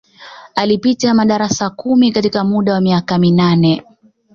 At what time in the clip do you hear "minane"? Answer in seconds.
3.17-3.83